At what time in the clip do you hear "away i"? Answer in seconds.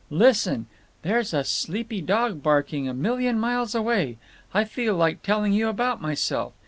3.75-4.63